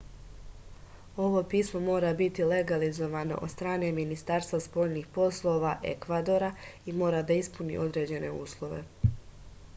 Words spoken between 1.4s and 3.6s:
pismo mora biti legalizovano od